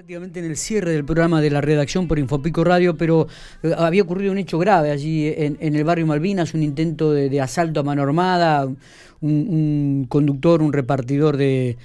prácticamente 0.00 0.40
en 0.40 0.46
el 0.46 0.56
cierre 0.56 0.92
del 0.92 1.04
programa 1.04 1.42
de 1.42 1.50
la 1.50 1.60
redacción 1.60 2.08
por 2.08 2.18
Infopico 2.18 2.64
Radio, 2.64 2.96
pero 2.96 3.28
eh, 3.62 3.74
había 3.76 4.02
ocurrido 4.02 4.32
un 4.32 4.38
hecho 4.38 4.58
grave 4.58 4.90
allí 4.92 5.26
en, 5.26 5.58
el 5.60 5.84
barrio 5.84 6.06
Malvinas, 6.06 6.54
un 6.54 6.62
intento 6.62 7.12
de, 7.12 7.38
asalto 7.38 7.80
a 7.80 7.82
mano 7.82 8.00
armada, 8.00 8.66
un 9.20 10.06
conductor, 10.08 10.62
un 10.62 10.72
repartidor 10.72 11.36
de, 11.36 11.76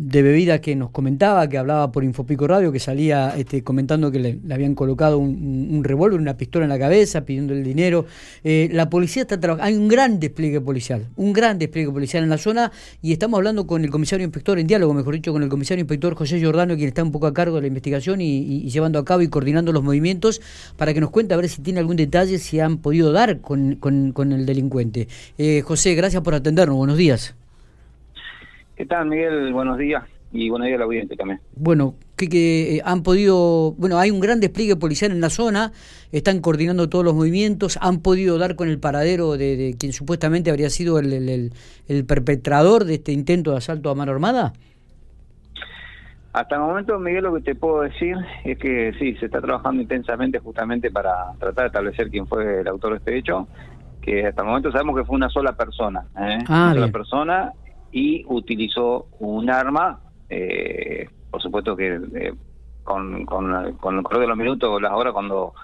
de 0.00 0.22
bebida 0.22 0.62
que 0.62 0.74
nos 0.76 0.90
comentaba, 0.90 1.46
que 1.46 1.58
hablaba 1.58 1.92
por 1.92 2.04
Infopico 2.04 2.46
Radio, 2.46 2.72
que 2.72 2.80
salía 2.80 3.34
este, 3.36 3.62
comentando 3.62 4.10
que 4.10 4.18
le, 4.18 4.38
habían 4.50 4.74
colocado 4.74 5.18
un, 5.18 5.68
un 5.70 5.84
revólver, 5.84 6.18
una 6.18 6.38
pistola 6.38 6.64
en 6.64 6.70
la 6.70 6.78
cabeza, 6.78 7.26
pidiendo 7.26 7.52
el 7.52 7.62
dinero. 7.62 8.06
Eh, 8.42 8.70
la 8.72 8.88
policía 8.88 9.22
está 9.22 9.38
trabajando, 9.38 9.66
hay 9.66 9.76
un 9.76 9.88
gran 9.88 10.18
despliegue 10.18 10.62
policial, 10.62 11.06
un 11.16 11.34
gran 11.34 11.58
despliegue 11.58 11.92
policial 11.92 12.24
en 12.24 12.30
la 12.30 12.38
zona 12.38 12.72
y 13.02 13.12
estamos 13.12 13.36
hablando 13.36 13.66
con 13.66 13.84
el 13.84 13.90
comisario 13.90 14.24
inspector, 14.24 14.58
en 14.58 14.66
diálogo, 14.66 14.94
mejor 14.94 15.14
dicho, 15.14 15.32
con 15.32 15.42
el 15.42 15.50
comisario 15.50 15.82
inspector 15.82 16.14
José 16.14 16.38
Giordano, 16.38 16.76
quien 16.76 16.88
está 16.88 17.02
un 17.02 17.12
poco 17.12 17.26
a 17.26 17.34
cargo 17.34 17.56
de 17.56 17.62
la 17.62 17.66
investigación 17.66 18.22
y 18.22 18.62
llevando 18.70 18.98
a 18.98 19.04
cabo 19.04 19.20
y 19.20 19.28
coordinando 19.28 19.70
los 19.70 19.82
movimientos 19.82 20.40
para 20.78 20.94
que 20.94 21.00
nos 21.00 21.10
cuente 21.10 21.34
a 21.34 21.36
ver 21.36 21.50
si 21.50 21.60
tiene 21.60 21.78
algún 21.78 21.96
detalle, 21.96 22.38
si 22.38 22.58
han 22.58 22.78
podido 22.78 23.12
dar 23.12 23.40
con, 23.40 23.76
con, 23.76 24.12
con 24.12 24.32
el 24.32 24.46
delincuente. 24.46 25.08
Eh, 25.36 25.62
José, 25.62 25.94
gracias 25.94 26.22
por 26.22 26.34
atendernos, 26.34 26.78
buenos 26.78 26.96
días. 26.96 27.34
¿Qué 28.80 28.86
tal, 28.86 29.08
Miguel? 29.08 29.52
Buenos 29.52 29.76
días. 29.76 30.04
Y 30.32 30.48
buenos 30.48 30.64
días 30.64 30.76
a 30.76 30.78
la 30.78 30.84
audiencia 30.86 31.14
también. 31.14 31.38
Bueno, 31.54 31.96
que, 32.16 32.30
que 32.30 32.76
eh, 32.76 32.82
han 32.82 33.02
podido, 33.02 33.72
bueno, 33.72 33.98
hay 33.98 34.10
un 34.10 34.20
gran 34.20 34.40
despliegue 34.40 34.74
policial 34.74 35.10
en 35.10 35.20
la 35.20 35.28
zona, 35.28 35.72
están 36.12 36.40
coordinando 36.40 36.88
todos 36.88 37.04
los 37.04 37.12
movimientos, 37.14 37.78
han 37.82 38.00
podido 38.00 38.38
dar 38.38 38.56
con 38.56 38.70
el 38.70 38.78
paradero 38.78 39.36
de, 39.36 39.58
de 39.58 39.76
quien 39.78 39.92
supuestamente 39.92 40.48
habría 40.48 40.70
sido 40.70 40.98
el, 40.98 41.12
el, 41.12 41.28
el, 41.28 41.52
el, 41.88 42.06
perpetrador 42.06 42.86
de 42.86 42.94
este 42.94 43.12
intento 43.12 43.50
de 43.50 43.58
asalto 43.58 43.90
a 43.90 43.94
mano 43.94 44.12
armada. 44.12 44.54
Hasta 46.32 46.54
el 46.54 46.62
momento, 46.62 46.98
Miguel, 46.98 47.24
lo 47.24 47.34
que 47.34 47.42
te 47.42 47.54
puedo 47.54 47.82
decir 47.82 48.16
es 48.44 48.56
que 48.56 48.94
sí, 48.98 49.14
se 49.16 49.26
está 49.26 49.42
trabajando 49.42 49.82
intensamente 49.82 50.38
justamente 50.38 50.90
para 50.90 51.34
tratar 51.38 51.64
de 51.64 51.66
establecer 51.66 52.08
quién 52.08 52.26
fue 52.26 52.62
el 52.62 52.66
autor 52.66 52.92
de 52.92 52.96
este 52.96 53.18
hecho, 53.18 53.46
que 54.00 54.26
hasta 54.26 54.40
el 54.40 54.48
momento 54.48 54.72
sabemos 54.72 54.96
que 54.96 55.04
fue 55.04 55.16
una 55.16 55.28
sola 55.28 55.52
persona, 55.52 56.06
¿eh? 56.18 56.38
Ah, 56.48 56.70
una 56.72 56.74
sola 56.76 56.88
persona 56.88 57.52
y 57.92 58.24
utilizó 58.28 59.06
un 59.18 59.50
arma, 59.50 60.00
eh, 60.28 61.08
por 61.30 61.42
supuesto 61.42 61.76
que 61.76 62.00
eh, 62.14 62.34
con, 62.84 63.24
con, 63.26 63.72
con 63.74 63.98
el 63.98 64.02
correr 64.02 64.22
de 64.22 64.26
los 64.28 64.36
minutos, 64.36 64.80
las 64.80 64.92
horas, 64.92 65.12
cuando 65.12 65.54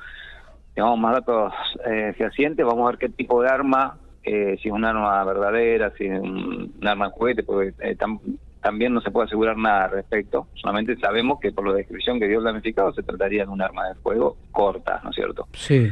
tengamos 0.75 0.99
más 0.99 1.15
datos 1.15 1.53
eh, 1.87 2.15
fehacientes, 2.17 2.65
vamos 2.65 2.87
a 2.87 2.91
ver 2.91 2.99
qué 2.99 3.09
tipo 3.09 3.43
de 3.43 3.49
arma, 3.49 3.99
eh, 4.23 4.59
si 4.61 4.69
es 4.69 4.75
un 4.75 4.85
arma 4.85 5.25
verdadera, 5.25 5.93
si 5.97 6.05
es 6.05 6.21
un, 6.21 6.75
arma 6.85 7.07
de 7.07 7.13
juguete, 7.13 7.43
porque 7.43 7.73
eh, 7.81 7.97
tam, 7.97 8.21
también 8.61 8.93
no 8.93 9.01
se 9.01 9.11
puede 9.11 9.27
asegurar 9.27 9.57
nada 9.57 9.85
al 9.85 9.93
respecto, 9.93 10.49
solamente 10.55 10.97
sabemos 10.99 11.41
que 11.41 11.51
por 11.53 11.67
la 11.67 11.75
descripción 11.75 12.21
que 12.21 12.29
dio 12.29 12.39
el 12.39 12.45
damnificado 12.45 12.93
se 12.93 13.03
trataría 13.03 13.45
de 13.45 13.51
un 13.51 13.63
arma 13.63 13.89
de 13.89 13.95
fuego 13.95 14.37
corta, 14.53 15.01
¿no 15.03 15.11
es 15.11 15.17
cierto? 15.17 15.49
Sí. 15.53 15.91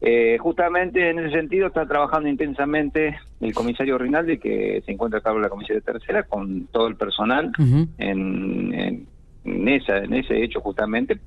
Eh, 0.00 0.36
justamente 0.38 1.08
en 1.10 1.18
ese 1.20 1.30
sentido 1.36 1.68
está 1.68 1.86
trabajando 1.86 2.28
intensamente 2.28 3.16
el 3.40 3.54
comisario 3.54 3.96
Rinaldi, 3.96 4.38
que 4.38 4.82
se 4.84 4.92
encuentra 4.92 5.20
a 5.20 5.22
cargo 5.22 5.38
de 5.38 5.44
la 5.44 5.48
comisaría 5.48 5.80
tercera, 5.80 6.22
con 6.24 6.66
todo 6.66 6.86
el 6.88 6.96
personal 6.96 7.50
Uh 7.58 7.62
-huh. 7.62 7.88
en, 7.98 8.74
en, 8.74 9.06
en, 9.44 9.68
esa, 9.68 9.98
en 9.98 10.12
ese 10.14 10.42
hecho 10.42 10.60
justamente, 10.60 11.18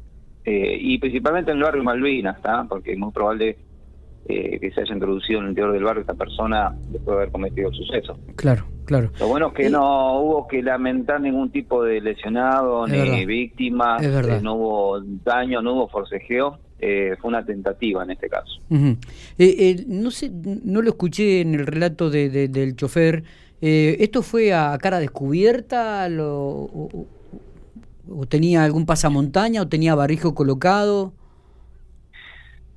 eh, 0.45 0.77
y 0.79 0.97
principalmente 0.99 1.51
en 1.51 1.57
el 1.57 1.63
barrio 1.63 1.83
Malvinas, 1.83 2.37
¿está? 2.37 2.63
porque 2.69 2.93
es 2.93 2.97
muy 2.99 3.11
probable 3.11 3.57
eh, 4.27 4.59
que 4.59 4.69
se 4.71 4.81
haya 4.81 4.93
introducido 4.93 5.39
en 5.39 5.45
el 5.45 5.49
interior 5.51 5.73
del 5.73 5.83
barrio 5.83 6.01
esta 6.01 6.13
persona 6.13 6.71
después 6.91 7.07
de 7.07 7.13
haber 7.13 7.31
cometido 7.31 7.69
el 7.69 7.75
suceso. 7.75 8.19
Claro, 8.35 8.65
claro. 8.85 9.09
Lo 9.19 9.27
bueno 9.27 9.47
es 9.47 9.53
que 9.53 9.67
Y- 9.67 9.71
no 9.71 10.19
hubo 10.21 10.47
que 10.47 10.61
lamentar 10.61 11.19
ningún 11.21 11.49
tipo 11.49 11.83
de 11.83 11.99
lesionado, 12.01 12.85
Es 12.85 12.91
ni 12.91 12.99
verdad. 12.99 13.25
víctima, 13.25 13.97
eh, 13.99 14.39
no 14.43 14.53
hubo 14.55 15.01
daño, 15.23 15.61
no 15.63 15.73
hubo 15.73 15.87
forcejeo, 15.87 16.59
eh, 16.81 17.15
fue 17.19 17.29
una 17.29 17.45
tentativa 17.45 18.03
en 18.03 18.11
este 18.11 18.29
caso. 18.29 18.59
Eh, 18.69 18.95
eh, 19.37 19.85
no 19.87 20.11
sé, 20.11 20.31
no 20.31 20.81
lo 20.81 20.89
escuché 20.89 21.41
en 21.41 21.55
el 21.55 21.65
relato 21.67 22.09
de, 22.09 22.29
de- 22.29 22.47
del 22.47 22.75
chofer. 22.75 23.23
Eh, 23.61 23.97
¿Esto 23.99 24.21
fue 24.21 24.53
a 24.53 24.77
cara 24.81 24.99
descubierta? 24.99 26.07
O- 26.19 27.07
o 28.11 28.25
tenía 28.25 28.63
algún 28.63 28.85
pasamontaña? 28.85 29.61
¿O 29.61 29.67
tenía 29.67 29.93
barrijo 29.95 30.33
colocado? 30.33 31.13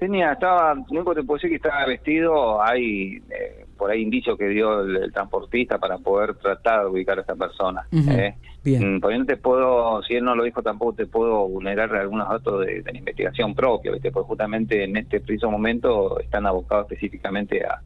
Tenía, 0.02 0.32
estaba, 0.32 0.74
lo 0.74 0.84
único 0.90 1.14
que 1.14 1.20
te 1.20 1.24
puedo 1.24 1.36
decir 1.36 1.50
que 1.50 1.56
estaba 1.56 1.86
vestido, 1.86 2.60
hay 2.60 3.22
eh, 3.30 3.66
por 3.78 3.88
ahí 3.88 4.02
indicios 4.02 4.36
que 4.36 4.48
dio 4.48 4.80
el, 4.80 4.96
el 4.96 5.12
transportista 5.12 5.78
para 5.78 5.96
poder 5.98 6.34
tratar 6.34 6.80
de 6.80 6.86
ubicar 6.90 7.18
a 7.18 7.20
esta 7.20 7.36
persona. 7.36 7.86
Ujú, 7.92 8.10
¿eh? 8.10 8.34
bien. 8.64 8.96
Mm, 8.96 9.00
Por 9.00 9.16
no 9.16 9.24
te 9.24 9.36
puedo, 9.36 10.02
si 10.02 10.14
él 10.14 10.24
no 10.24 10.34
lo 10.34 10.42
dijo 10.42 10.60
tampoco 10.60 10.94
te 10.94 11.06
puedo 11.06 11.46
vulnerar 11.46 11.94
algunos 11.94 12.28
datos 12.28 12.66
de, 12.66 12.82
de 12.82 12.92
la 12.92 12.98
investigación 12.98 13.54
propia, 13.54 13.92
¿viste? 13.92 14.10
porque 14.10 14.26
justamente 14.26 14.82
en 14.82 14.96
este 14.96 15.20
preciso 15.20 15.48
momento 15.48 16.18
están 16.18 16.46
abocados 16.46 16.90
específicamente 16.90 17.64
a, 17.64 17.80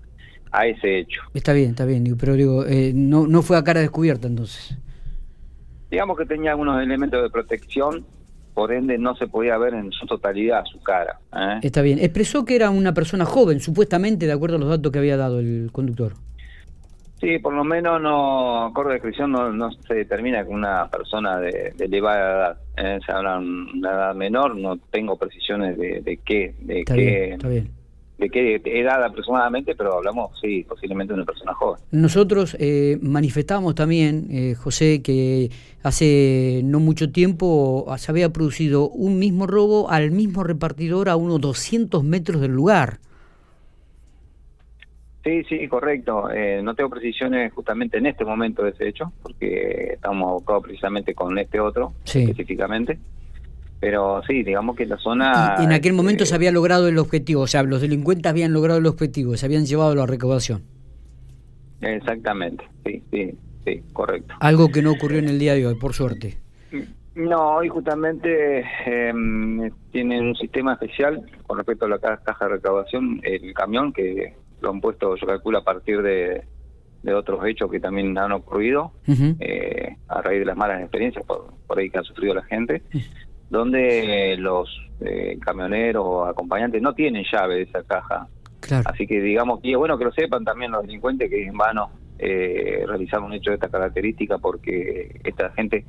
a 0.53 0.67
ese 0.67 1.01
hecho. 1.01 1.21
Está 1.35 1.53
bien, 1.53 1.73
está 1.73 1.85
bien. 1.85 2.17
Pero 2.19 2.33
digo, 2.33 2.65
eh, 2.65 2.93
no, 2.95 3.27
no 3.27 3.43
fue 3.43 3.59
a 3.59 3.63
cara 3.63 3.81
descubierta 3.81 4.27
entonces. 4.27 4.75
Digamos 5.91 6.17
que 6.17 6.25
tenía 6.25 6.53
algunos 6.53 6.83
elementos 6.83 7.23
de 7.23 7.29
protección, 7.29 8.07
por 8.57 8.73
ende 8.73 8.97
no 8.97 9.15
se 9.17 9.27
podía 9.27 9.59
ver 9.59 9.75
en 9.75 9.93
su 9.93 10.07
totalidad 10.07 10.65
su 10.65 10.83
cara. 10.83 11.19
¿eh? 11.31 11.59
Está 11.61 11.83
bien. 11.83 11.99
Expresó 11.99 12.47
que 12.47 12.57
era 12.57 12.71
una 12.71 12.95
persona 12.95 13.27
joven, 13.27 13.61
supuestamente, 13.61 14.25
de 14.25 14.33
acuerdo 14.33 14.57
a 14.57 14.59
los 14.59 14.71
datos 14.71 14.91
que 14.91 14.99
había 14.99 15.19
dado 15.19 15.41
el 15.41 15.69
conductor. 15.73 16.15
Sí, 17.21 17.39
por 17.39 17.53
lo 17.53 17.65
menos 17.65 18.01
no, 18.01 18.65
acorde 18.65 18.89
de 18.89 18.95
descripción 18.95 19.31
no, 19.31 19.53
no 19.53 19.71
se 19.73 19.93
determina 19.93 20.43
con 20.47 20.55
una 20.55 20.89
persona 20.91 21.39
de, 21.39 21.75
de 21.77 21.85
elevada 21.85 22.19
edad. 22.19 22.59
¿eh? 22.79 22.99
Se 23.05 23.13
habla 23.13 23.41
de 23.41 23.45
una 23.45 23.91
edad 23.91 24.15
menor, 24.15 24.57
no 24.57 24.79
tengo 24.91 25.19
precisiones 25.19 25.77
de, 25.77 26.01
de 26.01 26.17
qué, 26.25 26.55
de 26.61 26.79
Está 26.81 26.95
qué, 26.95 27.01
bien, 27.01 27.33
está 27.35 27.49
bien. 27.49 27.71
De 28.19 28.31
qué 28.31 28.63
edad 28.65 29.05
aproximadamente, 29.05 29.75
pero 29.75 29.95
hablamos, 29.95 30.39
sí, 30.41 30.65
posiblemente 30.67 31.13
de 31.13 31.19
una 31.21 31.27
persona 31.27 31.53
joven. 31.55 31.83
Nosotros 31.91 32.57
eh, 32.59 32.99
manifestamos 33.03 33.75
también, 33.75 34.29
eh, 34.31 34.55
José, 34.55 35.03
que 35.03 35.51
hace 35.83 36.63
no 36.65 36.81
mucho 36.81 37.13
tiempo 37.13 37.87
se 37.99 38.11
había 38.11 38.31
producido 38.33 38.89
un 38.89 39.19
mismo 39.19 39.47
robo 39.47 39.91
al 39.91 40.11
mismo 40.13 40.45
repartidor 40.45 41.09
a 41.09 41.17
unos 41.17 41.41
200 41.41 42.03
metros 42.05 42.41
del 42.41 42.53
lugar. 42.53 42.99
Sí, 45.23 45.43
sí, 45.49 45.67
correcto. 45.67 46.31
Eh, 46.31 46.61
no 46.63 46.75
tengo 46.77 46.89
precisiones 46.89 47.53
justamente 47.53 47.99
en 47.99 48.07
este 48.07 48.25
momento 48.25 48.63
de 48.63 48.71
ese 48.71 48.89
hecho, 48.89 49.13
porque 49.23 49.91
estamos 49.95 50.29
abocados 50.29 50.63
precisamente 50.63 51.15
con 51.15 51.37
este 51.37 51.59
otro 51.59 51.95
Sí. 52.05 52.21
específicamente. 52.21 52.97
Pero 53.81 54.23
sí, 54.27 54.43
digamos 54.43 54.75
que 54.77 54.87
la 54.87 54.97
zona... 54.99 55.57
Y 55.61 55.65
en 55.65 55.73
aquel 55.73 55.93
momento 55.93 56.25
eh, 56.25 56.27
se 56.27 56.35
había 56.35 56.51
logrado 56.51 56.89
el 56.89 56.99
objetivo, 56.99 57.43
o 57.43 57.47
sea, 57.47 57.63
los 57.63 57.81
delincuentes 57.83 58.31
habían 58.31 58.53
logrado 58.53 58.79
el 58.79 58.87
objetivo, 58.87 59.37
se 59.37 59.45
habían 59.47 59.67
llevado 59.67 59.95
la 59.95 60.07
recaudación. 60.07 60.63
Exactamente, 61.81 62.65
sí, 62.85 63.03
sí, 63.11 63.39
sí, 63.65 63.83
correcto. 63.93 64.35
Algo 64.41 64.71
que 64.71 64.83
no 64.83 64.93
ocurrió 64.93 65.19
en 65.19 65.29
el 65.29 65.39
día 65.39 65.55
de 65.55 65.67
hoy, 65.67 65.75
por 65.75 65.93
suerte. 65.93 66.39
No, 67.15 67.57
hoy 67.57 67.69
justamente 67.69 68.65
eh, 68.87 69.13
tienen 69.93 70.25
un 70.27 70.35
sistema 70.37 70.75
especial 70.75 71.23
con 71.47 71.57
respecto 71.59 71.87
a 71.87 71.89
la 71.89 71.99
ca- 71.99 72.19
caja 72.23 72.47
de 72.47 72.53
recaudación, 72.53 73.21
el 73.23 73.53
camión 73.55 73.93
que 73.93 74.35
lo 74.61 74.71
han 74.71 74.81
puesto, 74.81 75.17
yo 75.17 75.27
calculo, 75.27 75.59
a 75.59 75.65
partir 75.65 76.03
de, 76.03 76.45
de 77.03 77.15
otros 77.15 77.45
hechos 77.47 77.71
que 77.71 77.81
también 77.81 78.17
han 78.19 78.33
ocurrido, 78.33 78.93
eh, 79.07 79.97
a 80.09 80.21
raíz 80.23 80.41
de 80.41 80.45
las 80.47 80.57
malas 80.57 80.81
experiencias 80.83 81.25
por, 81.27 81.53
por 81.67 81.79
ahí 81.79 81.89
que 81.91 81.99
ha 81.99 82.03
sufrido 82.03 82.35
la 82.35 82.43
gente, 82.45 82.83
donde 83.51 84.37
los 84.39 84.69
eh, 85.01 85.39
camioneros 85.41 86.05
o 86.05 86.25
acompañantes 86.25 86.81
no 86.83 86.95
tienen 86.95 87.25
llave 87.31 87.57
de 87.57 87.63
esa 87.63 87.83
caja. 87.83 88.27
Claro. 88.61 88.85
Así 88.87 89.07
que 89.07 89.21
digamos 89.21 89.61
que 89.61 89.73
es 89.73 89.77
bueno 89.77 89.99
que 89.99 90.05
lo 90.05 90.13
sepan 90.13 90.45
también 90.45 90.73
los 90.73 90.83
delincuentes 90.83 91.31
que 91.31 91.43
es 91.43 91.49
en 91.49 91.57
vano 91.57 91.91
eh, 92.19 92.85
realizar 92.87 93.21
un 93.21 93.35
hecho 93.35 93.51
de 93.51 93.57
esta 93.57 93.69
característica 93.69 94.39
porque 94.39 95.21
esta 95.23 95.51
gente, 95.51 95.85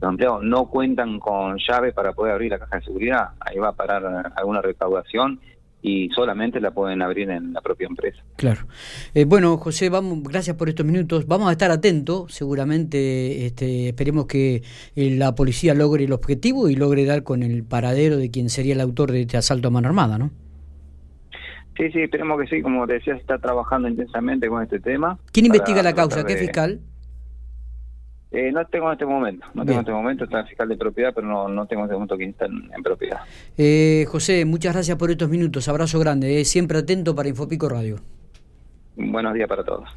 los 0.00 0.10
empleados 0.10 0.44
no 0.44 0.66
cuentan 0.66 1.18
con 1.18 1.56
llave 1.56 1.92
para 1.92 2.12
poder 2.12 2.34
abrir 2.34 2.50
la 2.50 2.58
caja 2.58 2.76
de 2.76 2.84
seguridad. 2.84 3.30
Ahí 3.40 3.58
va 3.58 3.68
a 3.68 3.72
parar 3.72 4.32
alguna 4.36 4.60
recaudación 4.60 5.40
y 5.82 6.08
solamente 6.10 6.60
la 6.60 6.70
pueden 6.70 7.02
abrir 7.02 7.28
en 7.28 7.52
la 7.52 7.60
propia 7.60 7.88
empresa. 7.88 8.22
Claro. 8.36 8.60
Eh, 9.14 9.24
bueno, 9.24 9.56
José, 9.56 9.90
vamos, 9.90 10.22
gracias 10.22 10.56
por 10.56 10.68
estos 10.68 10.86
minutos. 10.86 11.26
Vamos 11.26 11.48
a 11.48 11.52
estar 11.52 11.72
atentos. 11.72 12.32
Seguramente 12.32 13.46
este, 13.46 13.88
esperemos 13.88 14.26
que 14.26 14.62
eh, 14.94 15.10
la 15.16 15.34
policía 15.34 15.74
logre 15.74 16.04
el 16.04 16.12
objetivo 16.12 16.68
y 16.68 16.76
logre 16.76 17.04
dar 17.04 17.24
con 17.24 17.42
el 17.42 17.64
paradero 17.64 18.16
de 18.16 18.30
quien 18.30 18.48
sería 18.48 18.74
el 18.74 18.80
autor 18.80 19.10
de 19.10 19.22
este 19.22 19.36
asalto 19.36 19.68
a 19.68 19.70
mano 19.72 19.88
armada, 19.88 20.18
¿no? 20.18 20.30
Sí, 21.76 21.90
sí, 21.90 22.02
esperemos 22.02 22.40
que 22.40 22.46
sí. 22.46 22.62
Como 22.62 22.86
te 22.86 22.94
decía, 22.94 23.14
se 23.14 23.20
está 23.20 23.38
trabajando 23.38 23.88
intensamente 23.88 24.46
con 24.48 24.62
este 24.62 24.78
tema. 24.78 25.18
¿Quién 25.32 25.46
investiga 25.46 25.82
la 25.82 25.94
causa? 25.94 26.24
¿Qué 26.24 26.36
fiscal? 26.36 26.80
Eh, 28.32 28.50
no 28.50 28.64
tengo 28.66 28.86
en 28.86 28.92
este 28.92 29.04
momento, 29.04 29.44
no 29.54 29.62
Bien. 29.62 29.66
tengo 29.66 29.78
en 29.78 29.80
este 29.80 29.92
momento, 29.92 30.24
está 30.24 30.40
el 30.40 30.46
fiscal 30.46 30.68
de 30.68 30.76
propiedad, 30.76 31.12
pero 31.14 31.26
no, 31.26 31.48
no 31.48 31.66
tengo 31.66 31.82
en 31.82 31.86
este 31.86 31.94
momento 31.94 32.16
quién 32.16 32.30
está 32.30 32.46
en, 32.46 32.70
en 32.74 32.82
propiedad. 32.82 33.20
Eh, 33.58 34.06
José, 34.08 34.44
muchas 34.46 34.72
gracias 34.72 34.96
por 34.96 35.10
estos 35.10 35.28
minutos. 35.28 35.68
Abrazo 35.68 35.98
grande. 35.98 36.40
eh. 36.40 36.44
Siempre 36.46 36.78
atento 36.78 37.14
para 37.14 37.28
Infopico 37.28 37.68
Radio. 37.68 37.96
Buenos 38.96 39.34
días 39.34 39.48
para 39.48 39.64
todos. 39.64 39.88